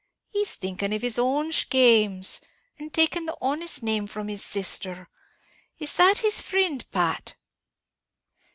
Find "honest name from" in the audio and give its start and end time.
3.39-4.29